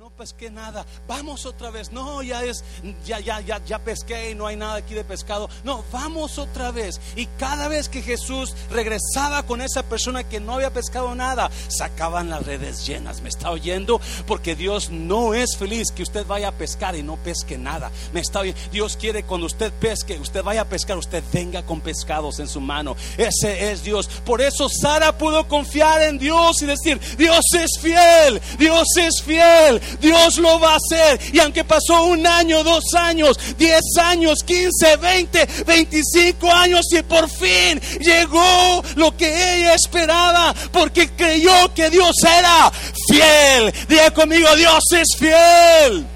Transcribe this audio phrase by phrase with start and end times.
[0.00, 0.86] no pesqué nada.
[1.06, 1.92] Vamos otra vez.
[1.92, 2.64] No, ya es,
[3.04, 5.50] ya, ya, ya, ya pesqué y no hay nada aquí de pescado.
[5.62, 6.98] No, vamos otra vez.
[7.16, 12.30] Y cada vez que Jesús regresaba con esa persona que no había pescado nada, sacaban
[12.30, 13.20] las redes llenas.
[13.20, 14.00] ¿Me está oyendo?
[14.26, 17.90] Porque Dios no es feliz que usted vaya a pescar y no pesque nada.
[18.14, 18.58] Me está oyendo.
[18.72, 22.62] Dios quiere cuando usted pesque, usted vaya a pescar, usted venga con pescados en su
[22.62, 22.96] mano.
[23.18, 24.08] Ese es Dios.
[24.24, 29.78] Por eso Sara pudo confiar en Dios y decir, Dios es fiel, Dios es fiel,
[30.00, 31.20] Dios lo va a hacer.
[31.32, 37.28] Y aunque pasó un año, dos años, diez años, quince, veinte, veinticinco años y por
[37.28, 42.72] fin llegó lo que ella esperaba, porque creyó que Dios era
[43.08, 43.72] fiel.
[43.88, 46.06] Diga conmigo, Dios es fiel.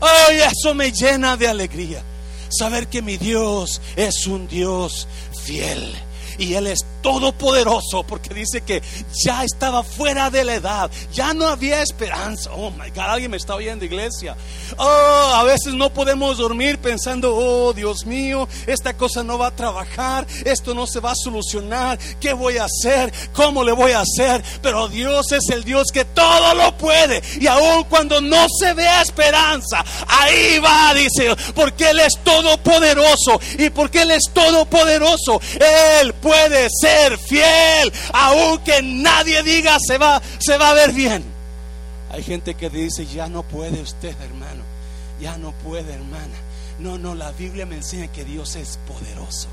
[0.00, 2.02] Ay, eso me llena de alegría.
[2.48, 5.08] Saber que mi Dios es un Dios
[5.44, 5.94] fiel.
[6.38, 8.82] Y Él es todopoderoso porque dice que
[9.24, 12.50] ya estaba fuera de la edad, ya no había esperanza.
[12.52, 14.36] Oh my God, alguien me está oyendo, iglesia.
[14.76, 19.56] Oh, a veces no podemos dormir pensando, oh Dios mío, esta cosa no va a
[19.56, 23.12] trabajar, esto no se va a solucionar, ¿qué voy a hacer?
[23.32, 24.42] ¿Cómo le voy a hacer?
[24.60, 29.02] Pero Dios es el Dios que todo lo puede y aun cuando no se vea
[29.02, 35.40] esperanza, ahí va, dice, porque Él es todopoderoso y porque Él es todopoderoso,
[36.00, 41.24] Él puede ser fiel, aunque nadie diga se va, se va a ver bien.
[42.10, 44.64] Hay gente que dice, ya no puede usted, hermano,
[45.20, 46.34] ya no puede, hermana.
[46.78, 49.48] No, no, la Biblia me enseña que Dios es poderoso.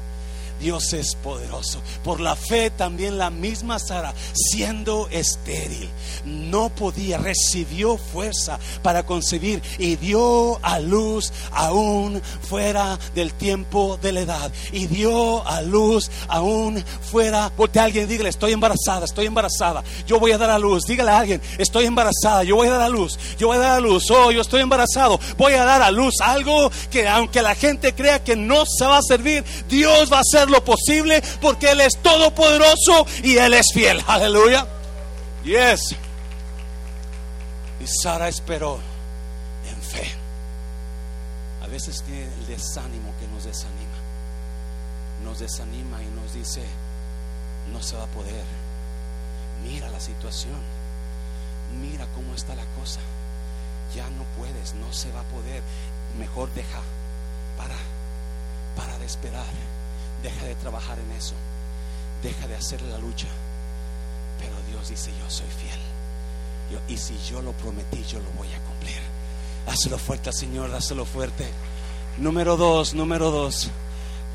[0.64, 1.82] Dios es poderoso.
[2.06, 5.90] Por la fe también la misma Sara, siendo estéril,
[6.24, 14.14] no podía, recibió fuerza para concebir y dio a luz aún fuera del tiempo de
[14.14, 14.54] la edad.
[14.72, 17.52] Y dio a luz aún fuera.
[17.58, 19.84] Porque alguien dígale, estoy embarazada, estoy embarazada.
[20.08, 20.86] Yo voy a dar a luz.
[20.86, 23.20] Dígale a alguien, estoy embarazada, yo voy a dar a luz.
[23.38, 24.10] Yo voy a dar a luz.
[24.12, 25.20] Oh, yo estoy embarazado.
[25.38, 29.00] Voy a dar a luz algo que aunque la gente crea que no se va
[29.00, 33.74] a servir, Dios va a hacerlo lo posible porque Él es todopoderoso y Él es
[33.74, 34.02] fiel.
[34.08, 34.66] Aleluya.
[35.44, 35.96] Yes.
[37.82, 38.80] Y Sara esperó
[39.68, 40.10] en fe.
[41.64, 43.98] A veces tiene el desánimo que nos desanima.
[45.24, 46.62] Nos desanima y nos dice,
[47.72, 48.44] no se va a poder.
[49.64, 50.62] Mira la situación.
[51.82, 53.00] Mira cómo está la cosa.
[53.96, 55.64] Ya no puedes, no se va a poder.
[56.20, 56.80] Mejor deja
[57.58, 57.76] para,
[58.76, 59.46] para de esperar
[60.24, 61.36] Deja de trabajar en eso.
[62.24, 63.28] Deja de hacer la lucha.
[64.40, 65.80] Pero Dios dice, yo soy fiel.
[66.88, 69.00] y si yo lo prometí, yo lo voy a cumplir.
[69.68, 71.48] Hazlo fuerte, Señor, hazlo fuerte.
[72.18, 73.70] Número dos, número dos.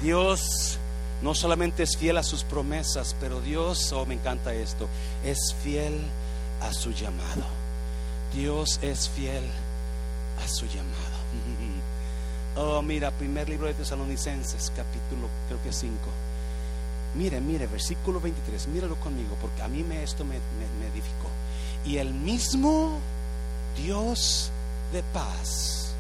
[0.03, 0.79] Dios
[1.23, 4.89] no solamente es fiel a sus promesas, pero Dios, oh, me encanta esto,
[5.25, 6.01] es fiel
[6.61, 7.45] a su llamado.
[8.33, 9.45] Dios es fiel
[10.45, 11.08] a su llamado.
[12.61, 15.95] Oh, mira, primer libro de Tesalonicenses, capítulo creo que 5.
[17.15, 21.29] Mire, mire, versículo 23, míralo conmigo, porque a mí me, esto me, me edificó.
[21.85, 22.99] Y el mismo
[23.77, 24.51] Dios
[24.93, 25.95] de paz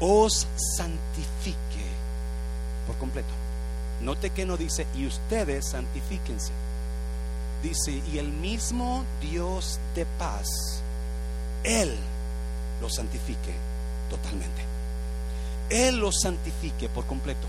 [0.00, 1.86] os santifique
[2.88, 3.32] por completo.
[4.00, 6.50] Note que no dice, y ustedes santifíquense.
[7.62, 10.48] Dice, y el mismo Dios de paz,
[11.62, 11.94] Él
[12.80, 13.54] lo santifique
[14.10, 14.73] totalmente.
[15.74, 17.48] Él los santifique por completo.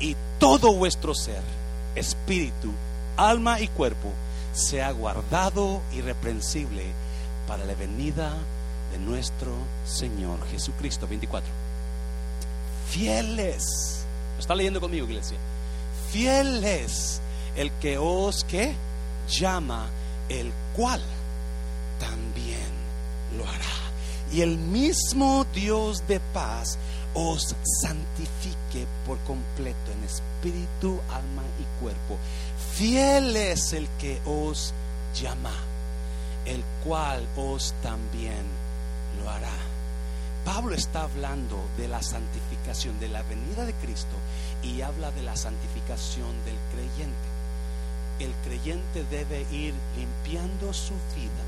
[0.00, 1.40] Y todo vuestro ser,
[1.94, 2.72] espíritu,
[3.16, 4.10] alma y cuerpo,
[4.52, 6.84] sea guardado irreprensible
[7.46, 8.34] para la venida
[8.90, 9.52] de nuestro
[9.86, 11.06] Señor Jesucristo.
[11.06, 11.48] 24.
[12.90, 14.04] Fieles.
[14.34, 15.38] ¿Lo está leyendo conmigo, iglesia?
[16.10, 17.20] Fieles
[17.54, 18.74] el que os que
[19.28, 19.86] llama,
[20.28, 21.00] el cual
[22.00, 22.58] también
[23.36, 23.74] lo hará.
[24.32, 26.78] Y el mismo Dios de paz
[27.14, 32.18] os santifique por completo en espíritu, alma y cuerpo.
[32.74, 34.74] Fiel es el que os
[35.14, 35.54] llama,
[36.44, 38.44] el cual os también
[39.22, 39.52] lo hará.
[40.44, 44.16] Pablo está hablando de la santificación, de la venida de Cristo
[44.62, 47.28] y habla de la santificación del creyente.
[48.18, 51.44] El creyente debe ir limpiando su vida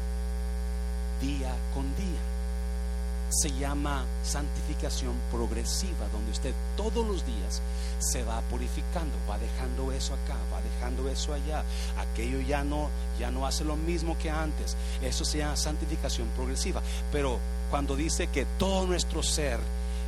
[1.21, 2.36] día con día
[3.29, 7.61] se llama santificación progresiva, donde usted todos los días
[7.99, 11.65] se va purificando, va dejando eso acá, va dejando eso allá,
[11.99, 12.89] aquello ya no,
[13.19, 14.77] ya no hace lo mismo que antes.
[15.03, 16.83] Eso se llama santificación progresiva.
[17.11, 17.39] Pero
[17.71, 19.59] cuando dice que todo nuestro ser,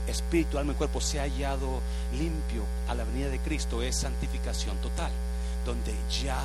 [0.06, 1.80] espíritu, alma y cuerpo se ha hallado
[2.18, 5.10] limpio a la venida de Cristo, es santificación total,
[5.66, 6.40] donde ya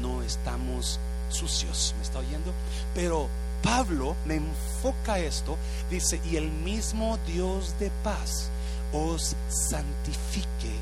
[0.00, 1.00] no estamos
[1.30, 2.52] sucios, ¿me está oyendo?
[2.94, 3.28] Pero
[3.62, 5.56] Pablo me enfoca esto,
[5.90, 8.50] dice, y el mismo Dios de paz
[8.92, 10.74] os santifique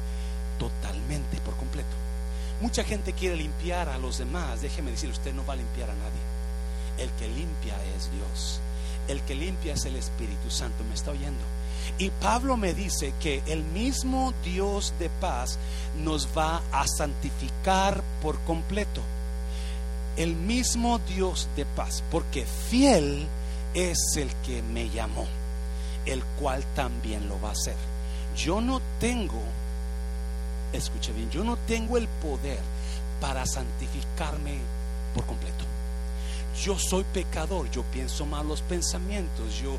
[0.58, 1.88] totalmente, por completo.
[2.60, 5.94] Mucha gente quiere limpiar a los demás, déjeme decir, usted no va a limpiar a
[5.94, 6.20] nadie.
[6.98, 8.60] El que limpia es Dios.
[9.06, 11.42] El que limpia es el Espíritu Santo, me está oyendo.
[11.96, 15.58] Y Pablo me dice que el mismo Dios de paz
[15.96, 19.02] nos va a santificar por completo.
[20.18, 23.26] El mismo Dios de paz, porque fiel
[23.72, 25.26] es el que me llamó,
[26.04, 27.76] el cual también lo va a hacer.
[28.36, 29.40] Yo no tengo,
[30.72, 32.60] escuche bien, yo no tengo el poder
[33.20, 34.58] para santificarme
[35.14, 35.64] por completo
[36.64, 39.76] yo soy pecador, yo pienso malos pensamientos, yo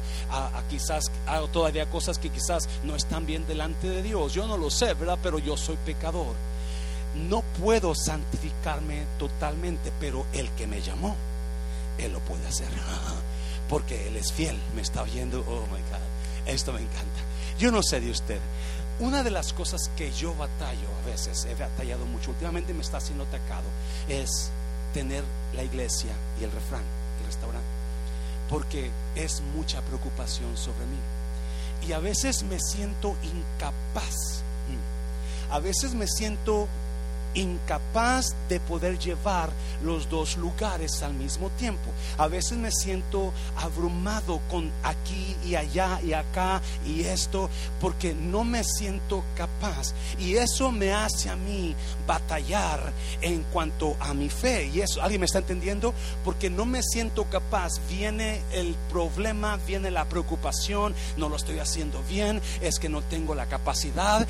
[0.70, 4.70] quizás hago todavía cosas que quizás no están bien delante de Dios, yo no lo
[4.70, 5.20] sé, ¿verdad?
[5.22, 6.36] Pero yo soy pecador.
[7.16, 11.16] No puedo santificarme totalmente, pero el que me llamó,
[11.98, 12.70] Él lo puede hacer.
[13.70, 17.20] Porque Él es fiel, me está oyendo, oh my God, esto me encanta.
[17.60, 18.40] Yo no sé de usted.
[19.00, 22.98] Una de las cosas que yo batallo a veces, he batallado mucho, últimamente me está
[22.98, 23.64] haciendo atacado,
[24.10, 24.52] es
[24.94, 25.24] tener
[25.56, 26.84] la iglesia y el refrán,
[27.20, 27.68] el restaurante,
[28.50, 30.98] porque es mucha preocupación sobre mí.
[31.88, 35.54] Y a veces me siento incapaz, mm.
[35.54, 36.68] a veces me siento
[37.40, 39.50] incapaz de poder llevar
[39.84, 41.92] los dos lugares al mismo tiempo.
[42.18, 47.50] A veces me siento abrumado con aquí y allá y acá y esto
[47.80, 49.94] porque no me siento capaz.
[50.20, 51.76] Y eso me hace a mí
[52.06, 52.92] batallar
[53.22, 54.70] en cuanto a mi fe.
[54.74, 55.94] Y eso, ¿alguien me está entendiendo?
[56.24, 57.74] Porque no me siento capaz.
[57.90, 63.36] Viene el problema, viene la preocupación, no lo estoy haciendo bien, es que no tengo
[63.36, 64.28] la capacidad.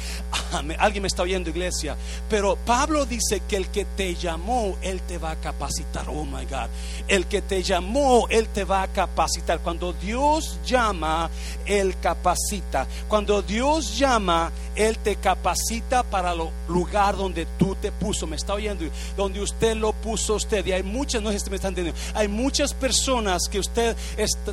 [0.79, 1.95] Alguien me está oyendo, iglesia.
[2.29, 6.10] Pero Pablo Dice que el que te llamó, Él te va a capacitar.
[6.10, 6.68] Oh my God.
[7.07, 9.60] El que te llamó, Él te va a capacitar.
[9.60, 11.30] Cuando Dios llama,
[11.66, 12.88] Él capacita.
[13.07, 18.28] Cuando Dios llama, Él te capacita para el lugar donde tú te puso.
[18.28, 18.86] Me está oyendo.
[19.16, 20.66] Donde usted lo puso usted.
[20.66, 22.00] Y hay muchas, no sé si me están entendiendo.
[22.13, 23.95] Hay muchas personas que usted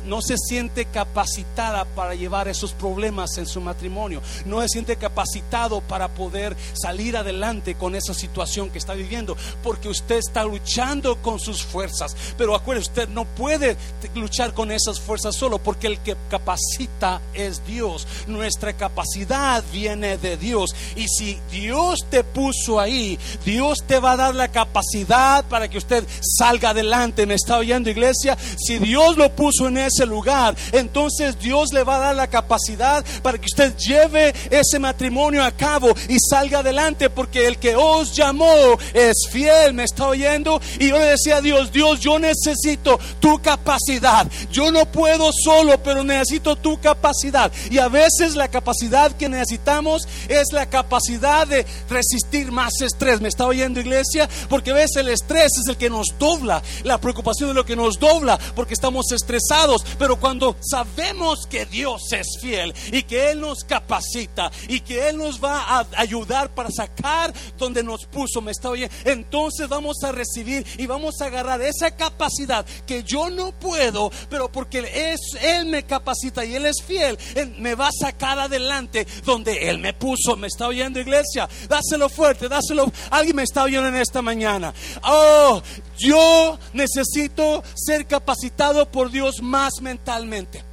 [0.05, 4.21] no se siente capacitada para llevar esos problemas en su matrimonio.
[4.45, 9.37] No se siente capacitado para poder salir adelante con esas situaciones situación que está viviendo,
[9.63, 12.15] porque usted está luchando con sus fuerzas.
[12.37, 13.77] Pero acuérdese, usted no puede
[14.15, 18.07] luchar con esas fuerzas solo, porque el que capacita es Dios.
[18.27, 20.75] Nuestra capacidad viene de Dios.
[20.95, 25.77] Y si Dios te puso ahí, Dios te va a dar la capacidad para que
[25.77, 27.25] usted salga adelante.
[27.25, 28.37] ¿Me está oyendo, iglesia?
[28.57, 33.05] Si Dios lo puso en ese lugar, entonces Dios le va a dar la capacidad
[33.21, 38.15] para que usted lleve ese matrimonio a cabo y salga adelante, porque el que os
[38.17, 40.59] llamó es fiel, me está oyendo.
[40.79, 44.27] Y yo le decía a Dios, Dios, yo necesito tu capacidad.
[44.51, 47.51] Yo no puedo solo, pero necesito tu capacidad.
[47.69, 53.21] Y a veces la capacidad que necesitamos es la capacidad de resistir más estrés.
[53.21, 54.27] ¿Me está oyendo iglesia?
[54.49, 56.61] Porque a veces el estrés es el que nos dobla.
[56.83, 59.85] La preocupación es lo que nos dobla porque estamos estresados.
[59.99, 65.17] Pero cuando sabemos que Dios es fiel y que Él nos capacita y que Él
[65.17, 68.93] nos va a ayudar para sacar donde nos puso, me está oyendo.
[69.05, 74.51] Entonces vamos a recibir y vamos a agarrar esa capacidad que yo no puedo, pero
[74.51, 74.79] porque
[75.13, 79.69] es, Él me capacita y Él es fiel, Él me va a sacar adelante donde
[79.69, 80.35] Él me puso.
[80.35, 81.47] ¿Me está oyendo, iglesia?
[81.67, 82.91] Dáselo fuerte, dáselo.
[83.09, 84.73] Alguien me está oyendo en esta mañana.
[85.03, 85.61] Oh,
[85.97, 90.63] yo necesito ser capacitado por Dios más mentalmente.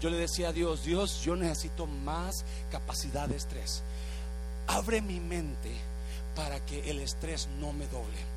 [0.00, 3.82] Yo le decía a Dios, Dios, yo necesito más capacidad de estrés.
[4.66, 5.70] Abre mi mente
[6.34, 8.34] para que el estrés no me doble.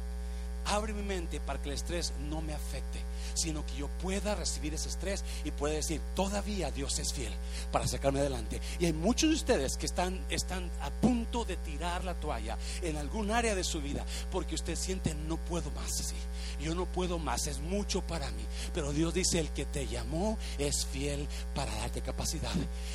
[0.66, 3.00] Abre mi mente para que el estrés no me afecte
[3.38, 7.34] sino que yo pueda recibir ese estrés y pueda decir, todavía Dios es fiel
[7.72, 8.60] para sacarme adelante.
[8.80, 12.98] Y hay muchos de ustedes que están, están a punto de tirar la toalla en
[12.98, 16.16] algún área de su vida porque usted siente, no puedo más así.
[16.60, 18.44] Yo no puedo más, es mucho para mí.
[18.74, 22.51] Pero Dios dice, el que te llamó es fiel para darte capacidad.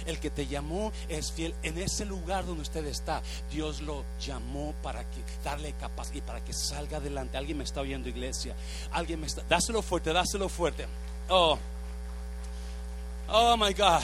[0.06, 3.22] El que te llamó es fiel en ese lugar donde usted está.
[3.50, 7.38] Dios lo llamó para que darle capacidad y para que salga adelante.
[7.38, 8.54] Alguien me está oyendo, iglesia.
[8.92, 10.86] Alguien me está, dáselo fuerte, dáselo lo fuerte.
[11.28, 11.58] Oh,
[13.28, 14.02] oh my God.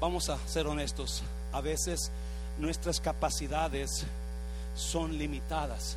[0.00, 1.22] Vamos a ser honestos.
[1.52, 2.10] A veces
[2.58, 4.04] nuestras capacidades
[4.74, 5.96] son limitadas.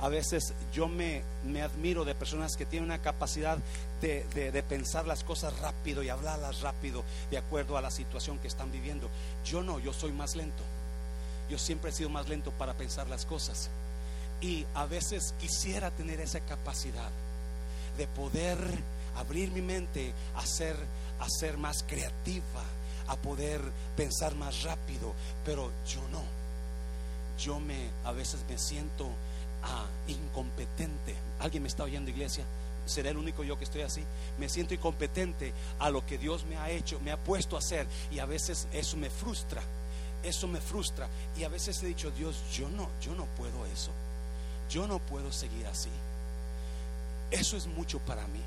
[0.00, 3.58] A veces yo me, me admiro de personas que tienen una capacidad
[4.00, 8.48] de, de, pensar las cosas rápido y hablarlas rápido de acuerdo a la situación que
[8.48, 9.08] están viviendo.
[9.44, 10.62] Yo no, yo soy más lento.
[11.48, 13.70] Yo siempre he sido más lento para pensar las cosas.
[14.40, 17.10] Y a veces quisiera tener esa capacidad,
[17.96, 18.58] de poder
[19.16, 20.76] abrir mi mente a ser,
[21.20, 22.62] a ser más creativa,
[23.08, 23.60] a poder
[23.96, 26.22] pensar más rápido, pero yo no.
[27.38, 29.08] Yo me a veces me siento
[29.66, 31.14] ah, incompetente.
[31.38, 32.44] ¿Alguien me está oyendo, iglesia?
[32.86, 34.02] seré el único yo que estoy así.
[34.38, 37.86] Me siento incompetente a lo que Dios me ha hecho, me ha puesto a hacer.
[38.10, 39.62] Y a veces eso me frustra.
[40.22, 41.08] Eso me frustra.
[41.36, 43.90] Y a veces he dicho, Dios, yo no, yo no puedo eso.
[44.70, 45.90] Yo no puedo seguir así.
[47.30, 48.40] Eso es mucho para mí.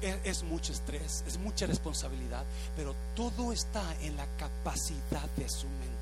[0.00, 2.44] Es, es mucho estrés, es mucha responsabilidad,
[2.76, 5.93] pero todo está en la capacidad de su mente.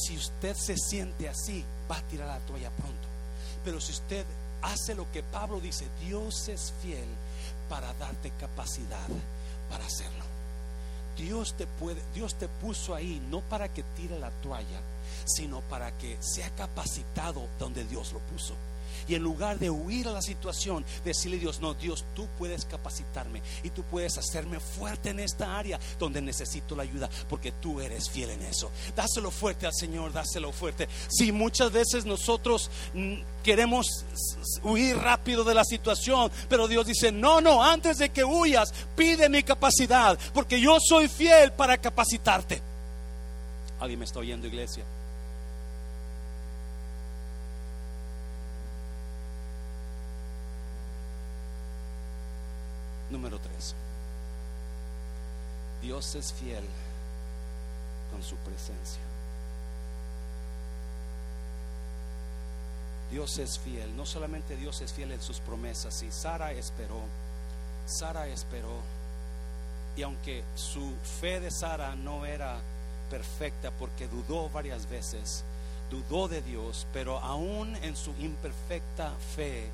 [0.00, 3.08] Si usted se siente así, va a tirar la toalla pronto.
[3.64, 4.24] Pero si usted
[4.62, 7.08] hace lo que Pablo dice, Dios es fiel
[7.68, 9.08] para darte capacidad
[9.68, 10.24] para hacerlo.
[11.16, 14.80] Dios te puede, Dios te puso ahí no para que tire la toalla,
[15.24, 18.54] sino para que sea capacitado donde Dios lo puso.
[19.08, 22.64] Y en lugar de huir a la situación, decirle a Dios, no, Dios, tú puedes
[22.64, 27.80] capacitarme y tú puedes hacerme fuerte en esta área donde necesito la ayuda, porque tú
[27.80, 28.70] eres fiel en eso.
[28.94, 30.88] Dáselo fuerte al Señor, dáselo fuerte.
[31.08, 34.04] Si muchas veces nosotros mm, queremos
[34.62, 39.28] huir rápido de la situación, pero Dios dice, no, no, antes de que huyas, pide
[39.28, 42.62] mi capacidad, porque yo soy fiel para capacitarte.
[43.80, 44.84] ¿Alguien me está oyendo, iglesia?
[53.20, 53.74] Número tres.
[55.82, 56.64] Dios es fiel
[58.10, 59.02] con su presencia.
[63.10, 63.94] Dios es fiel.
[63.94, 66.02] No solamente Dios es fiel en sus promesas.
[66.02, 67.02] Y Sara esperó.
[67.84, 68.80] Sara esperó.
[69.96, 72.56] Y aunque su fe de Sara no era
[73.10, 75.44] perfecta porque dudó varias veces,
[75.90, 79.68] dudó de Dios, pero aún en su imperfecta fe,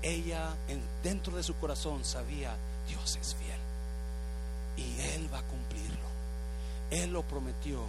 [0.00, 2.56] ella en, dentro de su corazón sabía
[2.88, 3.58] Dios es fiel.
[4.76, 6.08] Y Él va a cumplirlo.
[6.90, 7.80] Él lo prometió.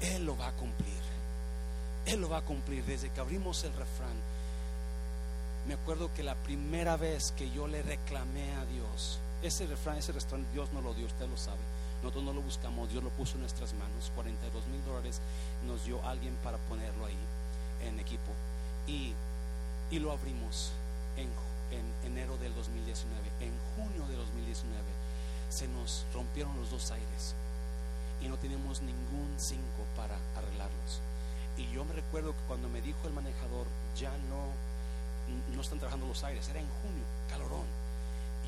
[0.00, 1.02] Él lo va a cumplir.
[2.06, 2.84] Él lo va a cumplir.
[2.84, 4.16] Desde que abrimos el refrán,
[5.66, 10.12] me acuerdo que la primera vez que yo le reclamé a Dios, ese refrán, ese
[10.12, 11.58] refrán, Dios no lo dio, usted lo sabe.
[12.02, 14.12] Nosotros no lo buscamos, Dios lo puso en nuestras manos.
[14.14, 15.20] 42 mil dólares
[15.66, 17.18] nos dio alguien para ponerlo ahí
[17.86, 18.32] en equipo.
[18.86, 19.12] Y,
[19.90, 20.70] y lo abrimos
[21.16, 21.28] en
[21.70, 23.28] en enero del 2019.
[23.40, 24.82] En junio del 2019
[25.48, 27.34] se nos rompieron los dos aires
[28.20, 31.00] y no teníamos ningún cinco para arreglarlos.
[31.56, 34.52] Y yo me recuerdo que cuando me dijo el manejador, ya no,
[35.54, 37.66] no están trabajando los aires, era en junio, calorón.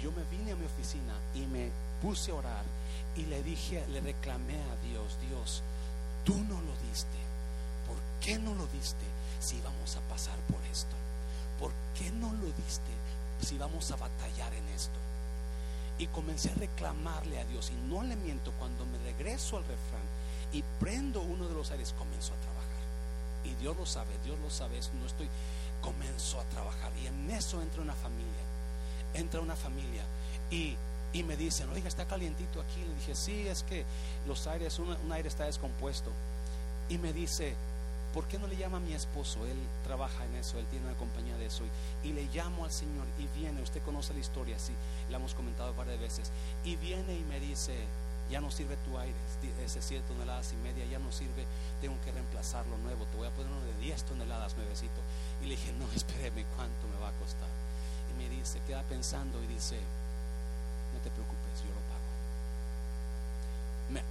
[0.01, 2.65] Yo me vine a mi oficina y me puse a orar
[3.17, 5.63] y le dije, le reclamé a Dios, Dios,
[6.25, 7.19] tú no lo diste.
[7.87, 9.05] ¿Por qué no lo diste
[9.41, 10.95] si íbamos a pasar por esto?
[11.61, 12.91] ¿Por qué no lo diste
[13.43, 14.99] si vamos a batallar en esto.
[15.99, 17.71] Y comencé a reclamarle a Dios.
[17.71, 20.03] Y no le miento, cuando me regreso al refrán
[20.53, 22.61] y prendo uno de los aires, comenzó a trabajar.
[23.45, 25.29] Y Dios lo sabe, Dios lo sabe, eso no estoy,
[25.81, 26.93] comenzó a trabajar.
[27.03, 28.43] Y en eso entra una familia,
[29.15, 30.05] entra una familia
[30.51, 30.77] y,
[31.13, 32.81] y me dicen, oiga, está calientito aquí.
[32.81, 33.85] Le dije, sí, es que
[34.27, 36.11] los aires, un aire está descompuesto.
[36.89, 37.55] Y me dice,
[38.13, 39.47] ¿por qué no le llama a mi esposo?
[39.47, 41.65] Él trabaja en eso, él tiene una compañía de eso.
[42.03, 44.73] Y, le llamo al Señor y viene, usted conoce la historia, sí,
[45.11, 46.31] la hemos comentado varias veces.
[46.65, 47.75] Y viene y me dice,
[48.31, 49.17] ya no sirve tu aire,
[49.65, 51.45] ese 7 toneladas y media, ya no sirve,
[51.81, 55.01] tengo que reemplazarlo nuevo, te voy a poner uno de 10 toneladas nuevecito.
[55.43, 57.49] Y le dije, no, espéreme, ¿cuánto me va a costar?
[58.11, 59.79] Y me dice, queda pensando y dice,
[60.95, 62.11] no te preocupes, yo lo pago.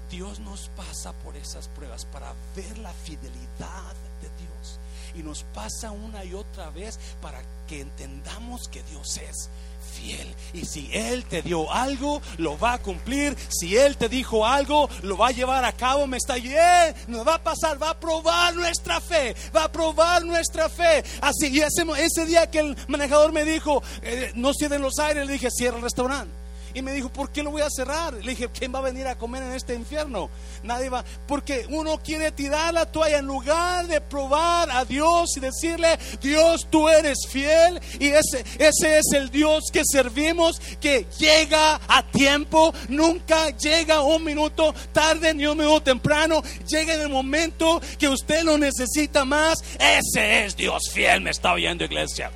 [0.09, 4.79] Dios nos pasa por esas pruebas para ver la fidelidad de Dios.
[5.15, 9.49] Y nos pasa una y otra vez para que entendamos que Dios es
[9.89, 10.35] fiel.
[10.53, 13.35] Y si Él te dio algo, lo va a cumplir.
[13.49, 16.07] Si Él te dijo algo, lo va a llevar a cabo.
[16.07, 20.25] Me está bien, nos va a pasar, va a probar nuestra fe, va a probar
[20.25, 21.03] nuestra fe.
[21.21, 25.25] Así, y ese, ese día que el manejador me dijo, eh, no cierren los aires,
[25.25, 26.38] le dije, cierra el restaurante.
[26.73, 28.13] Y me dijo, ¿por qué lo voy a cerrar?
[28.13, 30.29] Le dije, ¿quién va a venir a comer en este infierno?
[30.63, 31.03] Nadie va.
[31.27, 36.67] Porque uno quiere tirar la toalla en lugar de probar a Dios y decirle, Dios,
[36.69, 37.81] tú eres fiel.
[37.99, 44.23] Y ese, ese es el Dios que servimos, que llega a tiempo, nunca llega un
[44.23, 46.43] minuto tarde ni un minuto temprano.
[46.67, 49.59] Llega en el momento que usted lo necesita más.
[49.79, 52.31] Ese es Dios fiel, me está oyendo iglesia.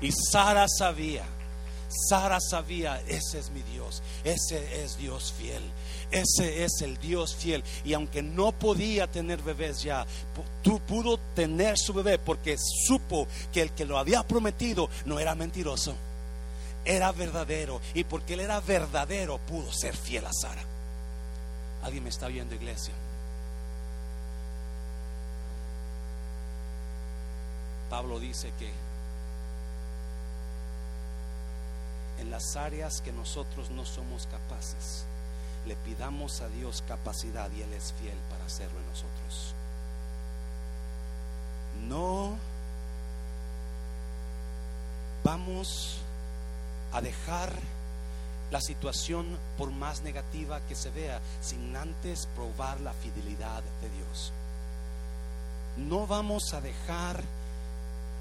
[0.00, 1.35] Y Sara sabía
[1.88, 5.62] Sara sabía, ese es mi Dios, ese es Dios fiel,
[6.10, 7.62] ese es el Dios fiel.
[7.84, 10.06] Y aunque no podía tener bebés ya,
[10.62, 15.34] tú pudo tener su bebé porque supo que el que lo había prometido no era
[15.34, 15.94] mentiroso,
[16.84, 17.80] era verdadero.
[17.94, 20.64] Y porque él era verdadero, pudo ser fiel a Sara.
[21.82, 22.94] ¿Alguien me está viendo, iglesia?
[27.88, 28.85] Pablo dice que
[32.26, 35.04] en las áreas que nosotros no somos capaces,
[35.64, 39.54] le pidamos a Dios capacidad y Él es fiel para hacerlo en nosotros.
[41.88, 42.36] No
[45.22, 45.98] vamos
[46.92, 47.52] a dejar
[48.50, 54.32] la situación por más negativa que se vea sin antes probar la fidelidad de Dios.
[55.76, 57.22] No vamos a dejar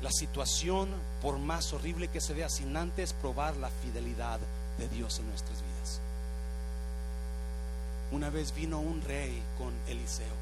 [0.05, 0.87] la situación,
[1.19, 4.39] por más horrible que se vea, sin antes probar la fidelidad
[4.77, 5.99] de Dios en nuestras vidas.
[8.11, 10.35] Una vez vino un rey con Eliseo.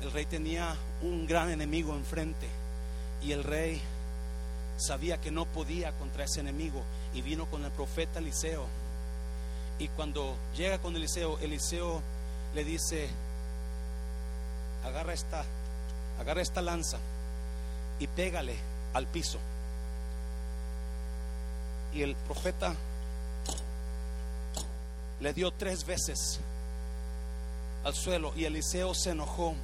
[0.00, 2.46] El rey tenía un gran enemigo enfrente
[3.20, 3.82] y el rey
[4.76, 8.64] sabía que no podía contra ese enemigo y vino con el profeta Eliseo.
[9.80, 12.00] Y cuando llega con Eliseo, Eliseo
[12.54, 13.08] le dice,
[14.84, 15.44] agarra esta,
[16.20, 16.98] agarra esta lanza
[17.98, 18.56] y pégale
[18.94, 19.38] al piso.
[21.94, 22.74] Y el profeta
[25.20, 26.40] le dio tres veces
[27.84, 29.54] al suelo y Eliseo se enojó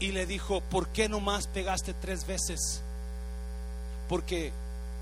[0.00, 2.82] y le dijo, ¿por qué no más pegaste tres veces?
[4.08, 4.52] Porque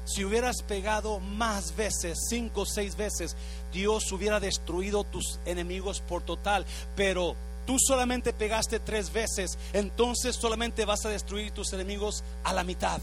[0.05, 3.37] si hubieras pegado más veces, cinco o seis veces,
[3.73, 6.67] Dios hubiera destruido tus enemigos por total.
[6.97, 12.65] Pero tú solamente pegaste tres veces, entonces solamente vas a destruir tus enemigos a la
[12.65, 13.01] mitad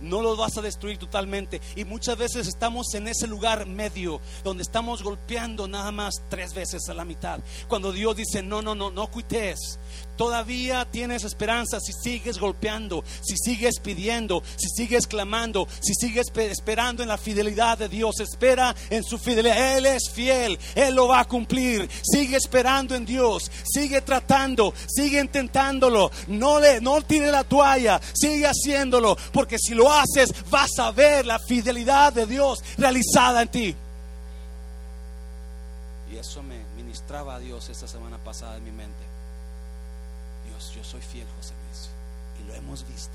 [0.00, 1.60] no los vas a destruir totalmente.
[1.76, 6.88] Y muchas veces estamos en ese lugar medio donde estamos golpeando nada más tres veces
[6.88, 7.40] a la mitad.
[7.68, 9.78] Cuando Dios dice, no, no, no, no cuites.
[10.16, 17.02] Todavía tienes esperanza si sigues golpeando, si sigues pidiendo, si sigues clamando, si sigues esperando
[17.02, 18.20] en la fidelidad de Dios.
[18.20, 19.78] Espera en su fidelidad.
[19.78, 21.88] Él es fiel, Él lo va a cumplir.
[22.02, 26.10] Sigue esperando en Dios, sigue tratando, sigue intentándolo.
[26.28, 31.26] No le, no tire la toalla, sigue haciéndolo, porque si lo haces vas a ver
[31.26, 33.76] la fidelidad de Dios realizada en ti.
[36.12, 39.10] Y eso me ministraba a Dios esta semana pasada en mi mente
[40.68, 41.88] yo soy fiel, José Luis.
[42.40, 43.14] Y lo hemos visto.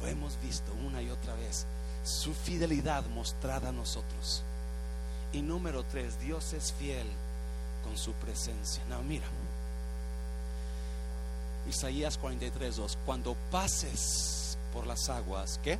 [0.00, 1.66] Lo hemos visto una y otra vez.
[2.04, 4.42] Su fidelidad mostrada a nosotros.
[5.32, 7.06] Y número tres, Dios es fiel
[7.84, 8.82] con su presencia.
[8.88, 9.26] No, mira.
[11.68, 12.98] Isaías 43, 2.
[13.04, 15.78] Cuando pases por las aguas, ¿qué?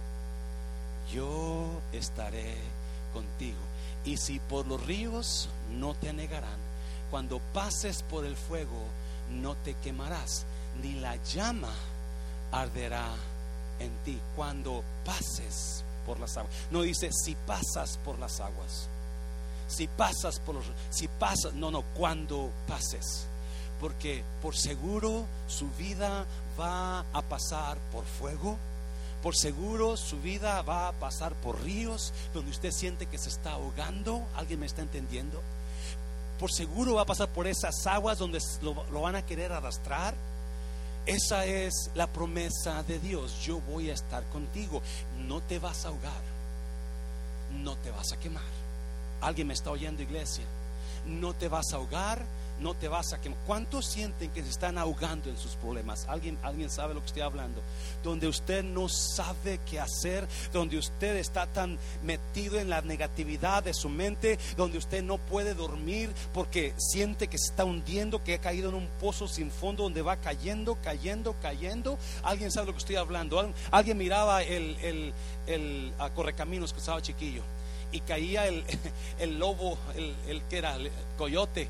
[1.13, 2.57] Yo estaré
[3.13, 3.59] contigo.
[4.05, 6.59] Y si por los ríos no te negarán,
[7.11, 8.85] cuando pases por el fuego,
[9.31, 10.45] no te quemarás,
[10.83, 11.73] ni la llama
[12.53, 13.15] arderá
[13.79, 16.53] en ti cuando pases por las aguas.
[16.71, 18.89] No dice si pasas por las aguas.
[19.69, 23.27] Si pasas por los si pasas, no, no, cuando pases.
[23.81, 26.25] Porque por seguro su vida
[26.59, 28.57] va a pasar por fuego.
[29.23, 33.53] Por seguro su vida va a pasar por ríos donde usted siente que se está
[33.53, 34.23] ahogando.
[34.37, 35.43] ¿Alguien me está entendiendo?
[36.39, 40.15] por seguro va a pasar por esas aguas donde lo, van a querer arrastrar.
[41.05, 43.41] Esa es la promesa de Dios.
[43.43, 44.83] Yo voy a estar contigo.
[45.27, 46.23] No te vas a ahogar.
[47.63, 48.43] No te vas a quemar.
[49.21, 50.45] ¿Alguien me está oyendo, iglesia?
[51.07, 52.23] No te vas a ahogar
[52.61, 53.39] no te vas a quemar.
[53.47, 56.07] ¿Cuántos sienten que se están ahogando en sus problemas?
[56.09, 57.63] ¿Alguien, alguien sabe lo que estoy hablando?
[58.03, 63.75] Donde usted no sabe qué hacer, donde usted está tan metido en la negatividad de
[63.75, 68.41] su mente, donde usted no puede dormir porque siente que se está hundiendo, que ha
[68.41, 71.99] caído en un pozo sin fondo, donde va cayendo, cayendo, cayendo.
[72.23, 73.53] ¿Alguien sabe lo que estoy hablando?
[73.71, 75.13] ¿Alguien miraba el, el,
[75.47, 77.43] el a Correcaminos que estaba chiquillo?
[77.91, 78.65] Y caía el,
[79.19, 81.69] el lobo, el, el que era, el coyote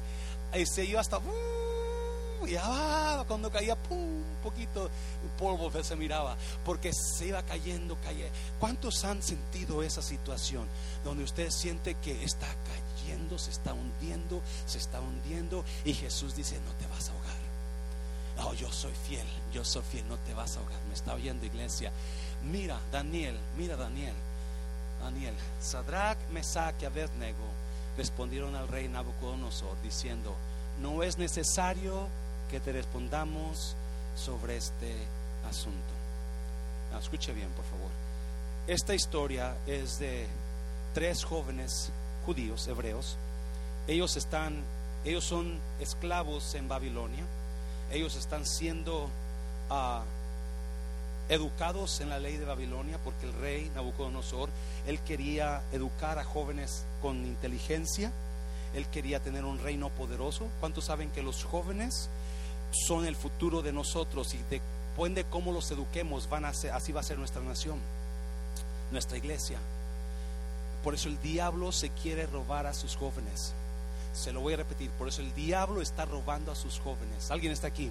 [0.54, 4.90] y se iba hasta uh, y ah, cuando caía un poquito
[5.38, 10.66] polvo se miraba porque se iba cayendo cayendo ¿cuántos han sentido esa situación
[11.04, 16.58] donde usted siente que está cayendo se está hundiendo se está hundiendo y Jesús dice
[16.61, 17.37] no te vas a ahogar
[18.37, 21.44] no yo soy fiel yo soy fiel no te vas a ahogar me está oyendo
[21.44, 21.92] iglesia.
[22.50, 24.14] Mira Daniel mira Daniel.
[25.00, 27.44] Daniel Sadrach Mesach y Abednego
[27.98, 30.34] respondieron al rey Nabucodonosor diciendo,
[30.80, 32.06] no es necesario
[32.48, 33.74] que te respondamos
[34.16, 34.94] sobre este
[35.48, 35.92] asunto.
[36.98, 37.90] escuche bien, por favor.
[38.66, 40.26] esta historia es de
[40.94, 41.90] tres jóvenes
[42.24, 43.16] judíos, hebreos.
[43.88, 44.62] Ellos están,
[45.04, 47.24] ellos son esclavos en Babilonia.
[47.90, 49.08] Ellos están siendo
[49.70, 50.04] ah,
[51.28, 54.48] educados en la ley de Babilonia porque el rey Nabucodonosor,
[54.86, 58.12] él quería educar a jóvenes con inteligencia.
[58.74, 60.46] Él quería tener un reino poderoso.
[60.60, 62.08] ¿Cuántos saben que los jóvenes
[62.86, 66.92] son el futuro de nosotros y depende de cómo los eduquemos, van a ser, así
[66.92, 67.78] va a ser nuestra nación,
[68.90, 69.58] nuestra iglesia?
[70.82, 73.52] Por eso el diablo se quiere robar a sus jóvenes.
[74.12, 77.30] Se lo voy a repetir, por eso el diablo está robando a sus jóvenes.
[77.30, 77.90] ¿Alguien está aquí?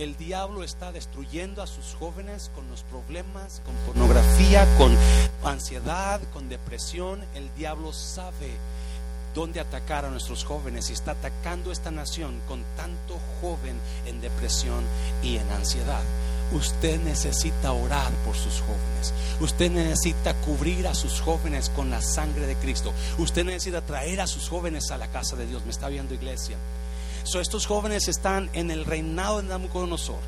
[0.00, 4.96] El diablo está destruyendo a sus jóvenes con los problemas, con pornografía, con
[5.44, 7.20] ansiedad, con depresión.
[7.34, 8.50] El diablo sabe
[9.34, 14.82] dónde atacar a nuestros jóvenes y está atacando esta nación con tanto joven en depresión
[15.22, 16.02] y en ansiedad.
[16.52, 19.12] Usted necesita orar por sus jóvenes.
[19.38, 22.94] Usted necesita cubrir a sus jóvenes con la sangre de Cristo.
[23.18, 25.62] Usted necesita traer a sus jóvenes a la casa de Dios.
[25.66, 26.56] Me está viendo iglesia.
[27.24, 30.20] So, estos jóvenes están en el reinado de Nabucodonosor.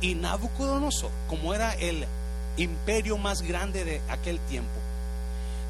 [0.00, 2.06] Y Nabucodonosor, como era el
[2.56, 4.78] imperio más grande de aquel tiempo,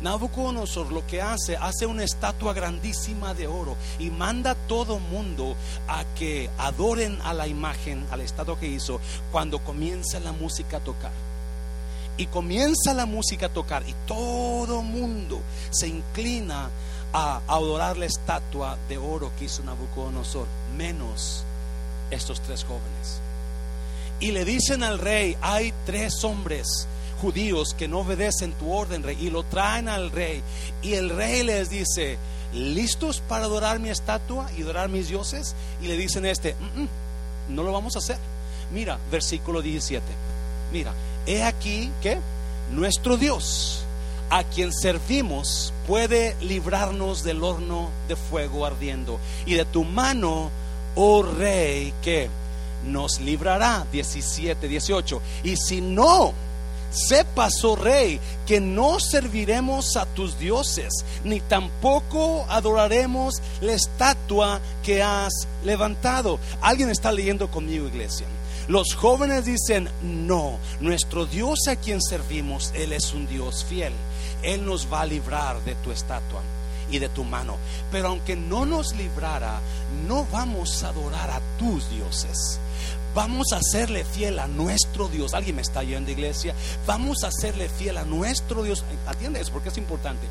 [0.00, 5.56] Nabucodonosor lo que hace, hace una estatua grandísima de oro y manda a todo mundo
[5.88, 9.00] a que adoren a la imagen, a la estatua que hizo,
[9.32, 11.12] cuando comienza la música a tocar.
[12.18, 16.70] Y comienza la música a tocar y todo mundo se inclina
[17.12, 21.44] a adorar la estatua de oro que hizo Nabucodonosor, menos
[22.10, 23.20] estos tres jóvenes.
[24.20, 26.88] Y le dicen al rey, hay tres hombres
[27.20, 30.42] judíos que no obedecen tu orden, rey, y lo traen al rey.
[30.82, 32.18] Y el rey les dice,
[32.52, 35.54] ¿listos para adorar mi estatua y adorar mis dioses?
[35.82, 36.88] Y le dicen este, mm, mm,
[37.54, 38.18] no lo vamos a hacer.
[38.72, 40.04] Mira, versículo 17.
[40.72, 40.92] Mira,
[41.26, 42.18] he aquí que
[42.72, 43.84] nuestro Dios,
[44.30, 49.18] a quien servimos, puede librarnos del horno de fuego ardiendo.
[49.46, 50.50] Y de tu mano,
[50.94, 52.28] oh rey, que
[52.86, 53.86] nos librará.
[53.92, 55.22] 17, 18.
[55.44, 56.34] Y si no,
[56.90, 65.02] Sepas, oh rey, que no serviremos a tus dioses, ni tampoco adoraremos la estatua que
[65.02, 66.38] has levantado.
[66.62, 68.26] Alguien está leyendo conmigo, iglesia.
[68.68, 73.92] Los jóvenes dicen, no, nuestro Dios a quien servimos, Él es un Dios fiel.
[74.46, 76.40] Él nos va a librar de tu estatua
[76.90, 77.58] y de tu mano.
[77.90, 79.60] Pero aunque no nos librara,
[80.06, 82.60] no vamos a adorar a tus dioses
[83.16, 85.32] Vamos a serle fiel a nuestro Dios.
[85.32, 86.54] ¿Alguien me está yendo, iglesia?
[86.86, 88.84] Vamos a serle fiel a nuestro Dios.
[89.06, 90.26] Atiende eso porque es importante.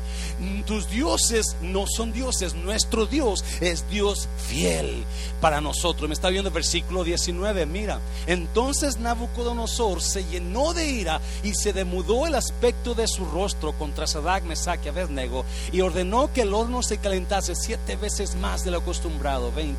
[0.66, 2.54] Tus dioses no son dioses.
[2.54, 5.04] Nuestro Dios es Dios fiel
[5.40, 6.08] para nosotros.
[6.08, 7.66] Me está viendo el versículo 19.
[7.66, 13.72] Mira, entonces Nabucodonosor se llenó de ira y se demudó el aspecto de su rostro
[13.72, 18.64] contra Sadak, Mesach y Abednego y ordenó que el horno se calentase siete veces más
[18.64, 19.50] de lo acostumbrado.
[19.50, 19.76] 20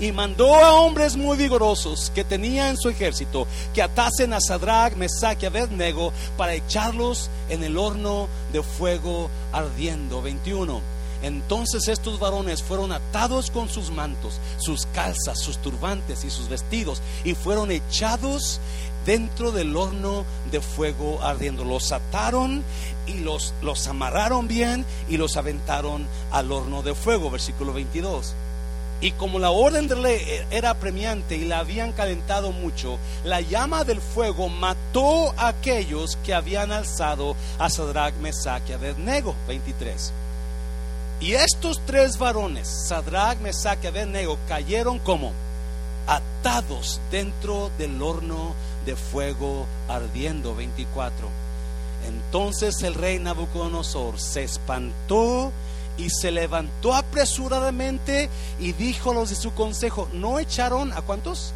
[0.00, 4.96] y mandó a hombres muy vigorosos que tenía en su ejército que atasen a Sadrach,
[4.96, 10.22] Mesach y Abednego para echarlos en el horno de fuego ardiendo.
[10.22, 10.80] 21.
[11.22, 17.02] Entonces estos varones fueron atados con sus mantos, sus calzas, sus turbantes y sus vestidos
[17.24, 18.58] y fueron echados
[19.04, 21.64] dentro del horno de fuego ardiendo.
[21.64, 22.64] Los ataron
[23.06, 27.30] y los, los amarraron bien y los aventaron al horno de fuego.
[27.30, 28.34] Versículo 22.
[29.02, 33.84] Y como la orden de ley era premiante y la habían calentado mucho, la llama
[33.84, 39.34] del fuego mató a aquellos que habían alzado a Sadrach, Mesach y Abednego.
[39.48, 40.12] 23.
[41.20, 45.32] Y estos tres varones, Sadrach, Mesach y Abednego, cayeron como
[46.06, 50.54] atados dentro del horno de fuego ardiendo.
[50.54, 51.26] 24.
[52.06, 55.52] Entonces el rey Nabucodonosor se espantó
[55.96, 61.52] y se levantó apresuradamente y dijo a los de su consejo, ¿no echaron a cuántos?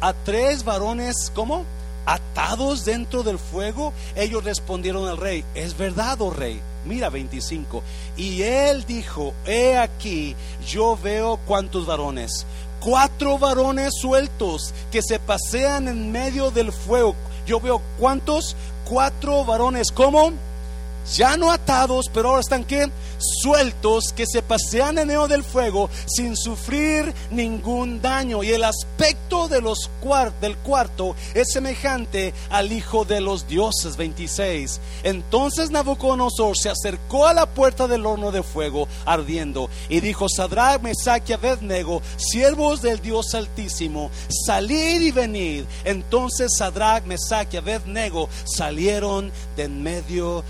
[0.00, 1.64] A tres varones, ¿cómo?
[2.06, 3.92] Atados dentro del fuego.
[4.14, 6.60] Ellos respondieron al rey, es verdad, oh rey.
[6.84, 7.82] Mira 25.
[8.16, 10.34] Y él dijo, he aquí,
[10.66, 12.46] yo veo cuántos varones.
[12.80, 17.14] Cuatro varones sueltos que se pasean en medio del fuego.
[17.46, 18.56] Yo veo cuántos.
[18.88, 20.32] Cuatro varones, ¿cómo?
[21.14, 22.90] Ya no atados, pero ahora están qué?
[23.20, 28.42] sueltos que se pasean en medio del fuego sin sufrir ningún daño.
[28.42, 29.90] Y el aspecto de los
[30.40, 33.96] del cuarto es semejante al Hijo de los dioses.
[33.96, 34.80] 26.
[35.02, 40.80] Entonces Nabucodonosor se acercó a la puerta del horno de fuego ardiendo y dijo: Sadrach,
[40.80, 44.10] Mesach y Abednego, siervos del Dios Altísimo,
[44.46, 45.64] salid y venid.
[45.84, 50.42] Entonces Sadrach, Mesach y Abednego salieron de en medio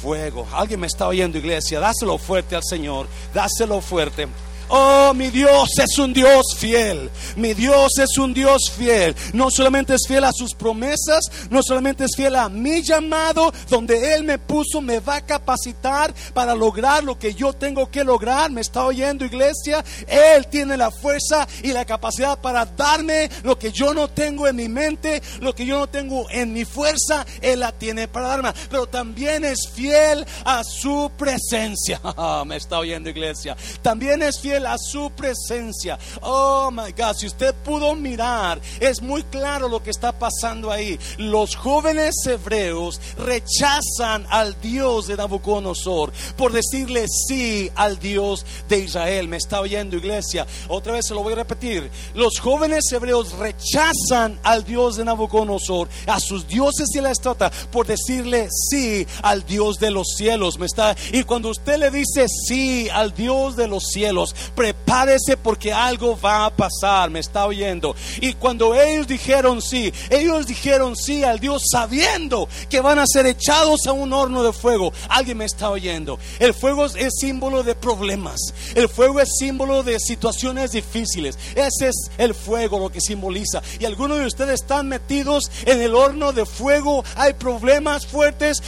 [0.00, 0.46] fuego.
[0.52, 1.80] Alguien me está oyendo, iglesia.
[1.80, 3.06] Dáselo fuerte al Señor.
[3.34, 4.28] Dáselo fuerte.
[4.70, 7.10] Oh, mi Dios es un Dios fiel.
[7.36, 9.14] Mi Dios es un Dios fiel.
[9.32, 14.14] No solamente es fiel a sus promesas, no solamente es fiel a mi llamado, donde
[14.14, 18.50] Él me puso, me va a capacitar para lograr lo que yo tengo que lograr.
[18.50, 19.84] ¿Me está oyendo, iglesia?
[20.06, 24.56] Él tiene la fuerza y la capacidad para darme lo que yo no tengo en
[24.56, 27.24] mi mente, lo que yo no tengo en mi fuerza.
[27.40, 28.52] Él la tiene para darme.
[28.68, 32.00] Pero también es fiel a su presencia.
[32.46, 33.56] ¿Me está oyendo, iglesia?
[33.80, 35.98] También es fiel a su presencia.
[36.22, 40.98] Oh my God, si usted pudo mirar, es muy claro lo que está pasando ahí.
[41.18, 49.28] Los jóvenes hebreos rechazan al Dios de Nabucodonosor por decirle sí al Dios de Israel.
[49.28, 50.46] Me está oyendo, iglesia.
[50.68, 51.90] Otra vez se lo voy a repetir.
[52.14, 57.86] Los jóvenes hebreos rechazan al Dios de Nabucodonosor, a sus dioses y la estatua, por
[57.86, 60.58] decirle sí al Dios de los cielos.
[60.58, 65.72] Me está y cuando usted le dice sí al Dios de los cielos, prepárese porque
[65.72, 67.94] algo va a pasar, me está oyendo.
[68.20, 73.26] Y cuando ellos dijeron sí, ellos dijeron sí al Dios sabiendo que van a ser
[73.26, 74.92] echados a un horno de fuego.
[75.08, 76.18] Alguien me está oyendo.
[76.38, 78.40] El fuego es símbolo de problemas.
[78.74, 81.38] El fuego es símbolo de situaciones difíciles.
[81.54, 83.62] Ese es el fuego lo que simboliza.
[83.78, 87.04] Y algunos de ustedes están metidos en el horno de fuego.
[87.16, 88.62] Hay problemas fuertes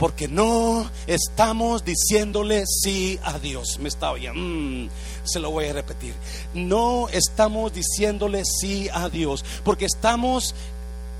[0.00, 3.78] porque no estamos diciéndole sí a Dios.
[3.80, 4.40] Me está oyendo.
[4.40, 4.88] Mm,
[5.24, 6.14] se lo voy a repetir.
[6.54, 10.54] No estamos diciéndole sí a Dios, porque estamos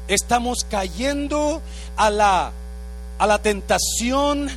[0.09, 1.61] estamos cayendo
[1.95, 2.53] a la
[3.19, 4.49] a la tentación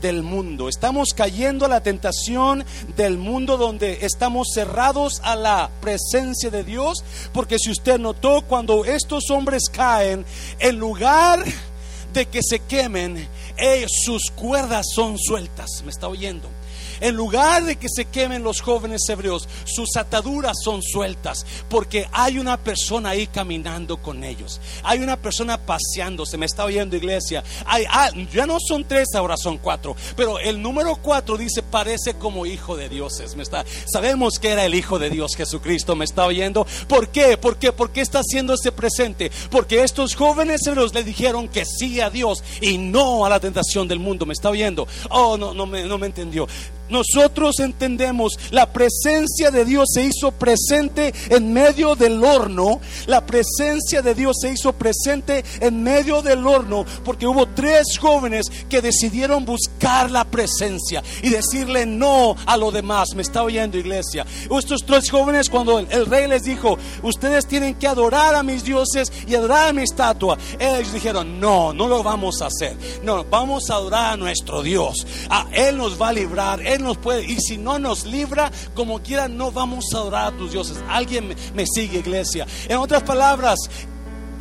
[0.00, 0.70] del mundo.
[0.70, 2.64] Estamos cayendo a la tentación
[2.96, 7.04] del mundo donde estamos cerrados a la presencia de Dios,
[7.34, 10.24] porque si usted notó cuando estos hombres caen,
[10.58, 11.44] en lugar
[12.26, 13.28] que se quemen,
[14.04, 15.82] sus cuerdas son sueltas.
[15.84, 16.48] ¿Me está oyendo?
[17.00, 22.38] En lugar de que se quemen los jóvenes hebreos, sus ataduras son sueltas, porque hay
[22.38, 24.60] una persona ahí caminando con ellos.
[24.82, 26.36] Hay una persona paseándose.
[26.36, 27.42] Me está oyendo, iglesia.
[27.66, 29.96] Ah, ya no son tres, ahora son cuatro.
[30.16, 33.36] Pero el número cuatro dice: parece como hijo de dioses.
[33.36, 35.96] Me está, sabemos que era el hijo de Dios, Jesucristo.
[35.96, 36.66] Me está oyendo.
[36.88, 37.36] ¿Por qué?
[37.36, 37.72] ¿Por qué?
[37.72, 39.30] ¿Por qué está haciendo ese presente?
[39.50, 43.88] Porque estos jóvenes hebreos le dijeron que sí a Dios y no a la tentación
[43.88, 44.26] del mundo.
[44.26, 44.86] ¿Me está oyendo?
[45.10, 46.46] Oh, no, no me, no me entendió.
[46.88, 52.80] Nosotros entendemos, la presencia de Dios se hizo presente en medio del horno.
[53.06, 58.46] La presencia de Dios se hizo presente en medio del horno porque hubo tres jóvenes
[58.68, 63.14] que decidieron buscar la presencia y decirle no a lo demás.
[63.14, 64.26] Me está oyendo iglesia.
[64.50, 69.12] Estos tres jóvenes cuando el rey les dijo, ustedes tienen que adorar a mis dioses
[69.26, 70.38] y adorar a mi estatua.
[70.58, 72.76] Ellos dijeron, no, no lo vamos a hacer.
[73.02, 75.06] No, vamos a adorar a nuestro Dios.
[75.30, 77.24] A Él nos va a librar nos puede.
[77.24, 80.82] Y si no nos libra, como quiera, no vamos a adorar a tus dioses.
[80.88, 82.46] Alguien me sigue, iglesia.
[82.68, 83.58] En otras palabras,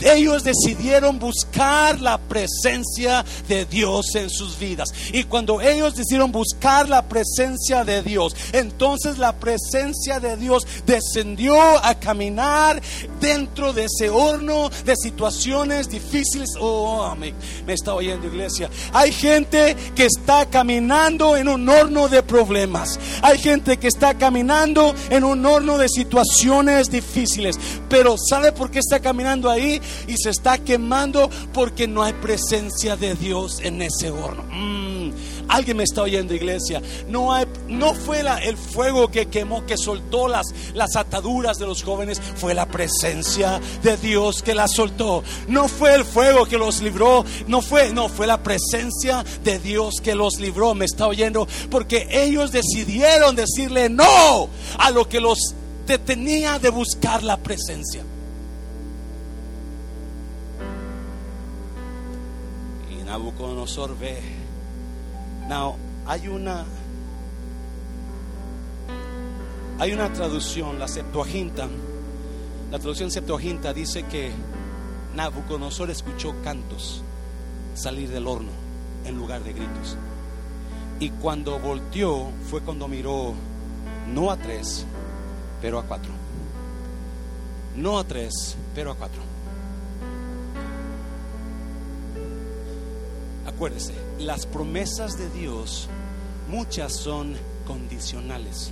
[0.01, 4.89] ellos decidieron buscar la presencia de Dios en sus vidas.
[5.11, 11.57] Y cuando ellos decidieron buscar la presencia de Dios, entonces la presencia de Dios descendió
[11.83, 12.81] a caminar
[13.19, 16.51] dentro de ese horno de situaciones difíciles.
[16.59, 17.33] Oh, me,
[17.65, 18.69] me está oyendo iglesia.
[18.93, 22.99] Hay gente que está caminando en un horno de problemas.
[23.21, 27.59] Hay gente que está caminando en un horno de situaciones difíciles.
[27.89, 29.81] Pero ¿sabe por qué está caminando ahí?
[30.07, 34.43] Y se está quemando porque no hay presencia de Dios en ese horno.
[34.51, 35.11] Mm,
[35.47, 36.81] alguien me está oyendo, iglesia.
[37.07, 37.29] No,
[37.67, 42.53] no fue el fuego que quemó, que soltó las, las ataduras de los jóvenes, fue
[42.53, 45.23] la presencia de Dios que la soltó.
[45.47, 50.01] No fue el fuego que los libró, no fue, no fue la presencia de Dios
[50.01, 50.73] que los libró.
[50.73, 57.23] Me está oyendo, porque ellos decidieron decirle no a lo que los detenía de buscar
[57.23, 58.03] la presencia.
[63.17, 64.21] Nabucodonosor ve.
[65.49, 65.75] Now,
[66.05, 66.63] hay una
[69.79, 71.67] hay una traducción, la Septuaginta.
[72.69, 74.31] La traducción Septuaginta dice que
[75.15, 77.01] Nabucodonosor escuchó cantos
[77.73, 78.51] salir del horno
[79.03, 79.97] en lugar de gritos.
[80.99, 83.33] Y cuando volteó fue cuando miró
[84.13, 84.85] no a tres,
[85.59, 86.11] pero a cuatro.
[87.75, 89.36] No a tres, pero a cuatro.
[93.47, 95.87] Acuérdese, las promesas de Dios,
[96.49, 98.71] muchas son condicionales.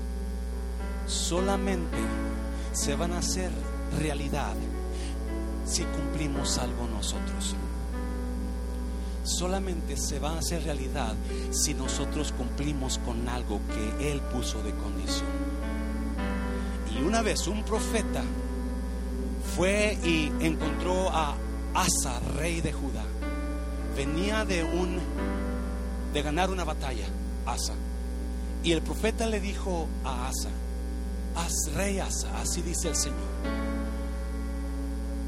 [1.08, 1.98] Solamente
[2.74, 3.52] se van a hacer
[3.98, 4.54] realidad
[5.66, 7.56] si cumplimos algo nosotros.
[9.24, 11.16] Solamente se va a hacer realidad
[11.52, 15.30] si nosotros cumplimos con algo que Él puso de condición.
[16.94, 18.24] Y una vez un profeta
[19.56, 21.36] fue y encontró a
[21.74, 23.04] Asa, rey de Judá.
[23.96, 25.00] Venía de un
[26.14, 27.06] de ganar una batalla,
[27.46, 27.74] Asa.
[28.64, 30.50] Y el profeta le dijo a Asa,
[31.76, 33.20] rey Asa, así dice el Señor,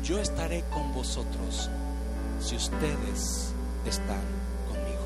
[0.03, 1.69] yo estaré con vosotros
[2.39, 3.53] si ustedes
[3.85, 4.23] están
[4.67, 5.05] conmigo.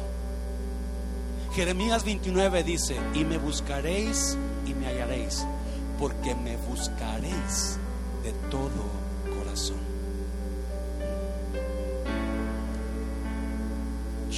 [1.53, 5.45] Jeremías 29 dice, y me buscaréis y me hallaréis,
[5.99, 7.77] porque me buscaréis
[8.23, 8.85] de todo
[9.37, 9.80] corazón.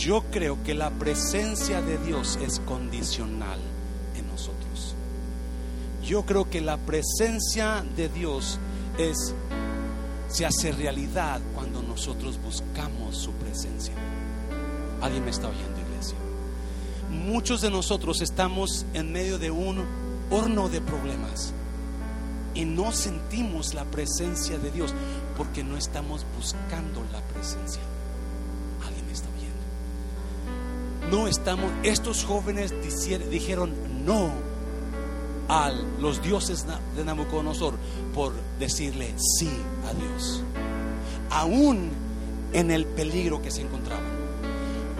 [0.03, 3.57] Yo creo que la presencia de Dios es condicional
[4.17, 4.95] en nosotros.
[6.03, 8.59] Yo creo que la presencia de Dios
[8.97, 9.33] es
[10.27, 13.93] se hace realidad cuando nosotros buscamos su presencia.
[14.99, 16.17] ¿Alguien me está oyendo, iglesia?
[17.09, 19.85] Muchos de nosotros estamos en medio de un
[20.29, 21.53] horno de problemas
[22.53, 24.93] y no sentimos la presencia de Dios
[25.37, 27.81] porque no estamos buscando la presencia.
[28.85, 29.53] ¿Alguien me está oyendo?
[31.13, 32.73] No estamos, estos jóvenes
[33.29, 33.71] dijeron
[34.03, 34.31] no
[35.47, 37.75] a los dioses de Nabucodonosor
[38.15, 39.51] por decirle sí
[39.87, 40.41] a Dios,
[41.29, 41.91] aún
[42.51, 44.11] en el peligro que se encontraban.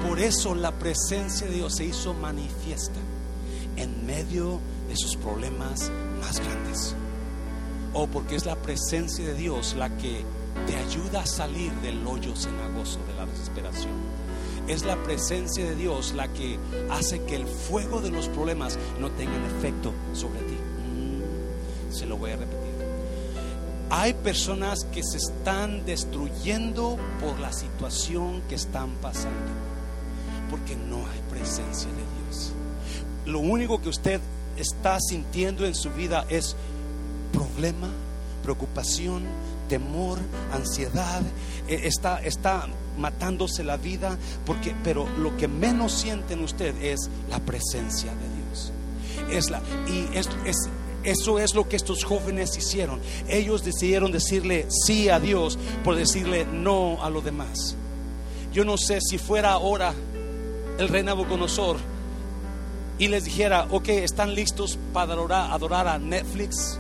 [0.08, 3.00] Por eso la presencia de Dios se hizo manifiesta
[3.76, 6.96] en medio de sus problemas más grandes.
[7.92, 10.24] O porque es la presencia de Dios la que
[10.68, 14.13] te ayuda a salir del hoyo cenagoso de la desesperación
[14.68, 16.58] es la presencia de Dios la que
[16.90, 20.56] hace que el fuego de los problemas no tengan efecto sobre ti.
[20.56, 22.64] Mm, se lo voy a repetir.
[23.90, 29.52] Hay personas que se están destruyendo por la situación que están pasando,
[30.50, 32.54] porque no hay presencia de Dios.
[33.26, 34.20] Lo único que usted
[34.58, 36.56] está sintiendo en su vida es
[37.32, 37.88] problema,
[38.42, 39.24] preocupación,
[39.70, 40.20] temor,
[40.52, 41.22] ansiedad,
[41.68, 47.10] eh, está, está matándose la vida, porque, pero lo que menos siente en usted es
[47.30, 48.74] la presencia de Dios.
[49.32, 50.30] Es la, y es,
[51.04, 53.00] eso es lo que estos jóvenes hicieron.
[53.28, 57.76] Ellos decidieron decirle sí a Dios por decirle no a lo demás.
[58.54, 59.94] Yo no sé si fuera ahora
[60.78, 61.78] el rey Nabucodonosor
[63.00, 66.80] y les dijera, ok, ¿están listos para adorar, adorar a Netflix?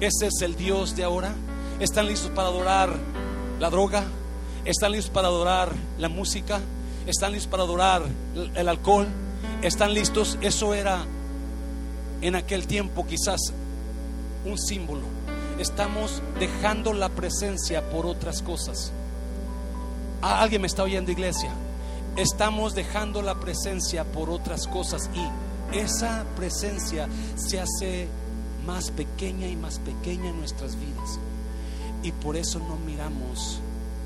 [0.00, 1.32] Ese es el Dios de ahora.
[1.80, 2.96] ¿Están listos para adorar
[3.60, 4.04] la droga?
[4.64, 6.60] ¿Están listos para adorar la música?
[7.06, 8.02] ¿Están listos para adorar
[8.54, 9.08] el alcohol?
[9.60, 10.38] ¿Están listos?
[10.40, 11.04] Eso era
[12.20, 13.40] en aquel tiempo quizás
[14.44, 15.02] un símbolo.
[15.58, 18.92] Estamos dejando la presencia por otras cosas.
[20.20, 21.50] Alguien me está oyendo, iglesia.
[22.16, 28.06] Estamos dejando la presencia por otras cosas y esa presencia se hace
[28.64, 31.18] más pequeña y más pequeña en nuestras vidas.
[32.04, 33.60] Y por eso no miramos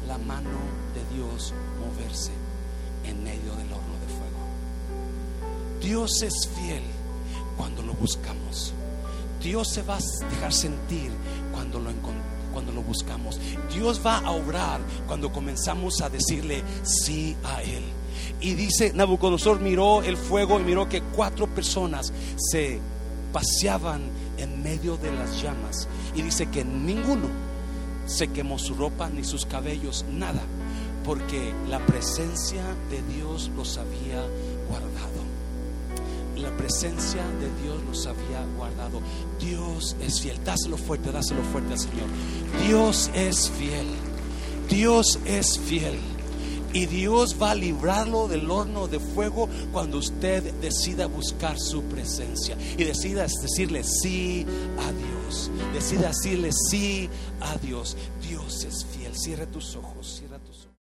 [0.07, 0.59] la mano
[0.95, 2.31] de Dios moverse
[3.05, 5.81] en medio del horno de fuego.
[5.81, 6.83] Dios es fiel
[7.57, 8.73] cuando lo buscamos.
[9.43, 11.11] Dios se va a dejar sentir
[11.53, 11.91] cuando lo
[12.53, 13.39] cuando lo buscamos.
[13.71, 17.85] Dios va a obrar cuando comenzamos a decirle sí a Él.
[18.41, 22.81] Y dice, Nabucodonosor miró el fuego y miró que cuatro personas se
[23.31, 25.87] paseaban en medio de las llamas.
[26.15, 27.29] Y dice que ninguno
[28.07, 30.43] se quemó su ropa ni sus cabellos, nada,
[31.05, 34.23] porque la presencia de Dios los había
[34.69, 35.27] guardado.
[36.37, 39.01] La presencia de Dios los había guardado.
[39.41, 40.39] Dios es fiel.
[40.45, 42.09] Dáselo fuerte, dáselo fuerte al Señor.
[42.67, 43.87] Dios es fiel.
[44.69, 45.99] Dios es fiel.
[46.73, 52.57] Y Dios va a librarlo del horno de fuego cuando usted decida buscar su presencia
[52.77, 54.45] y decida decirle sí
[54.79, 55.16] a Dios.
[55.73, 57.09] Decida decirle sí
[57.41, 57.97] a Dios.
[58.23, 59.17] Dios es fiel.
[59.17, 60.66] Cierra tus ojos, cierra tus ojos.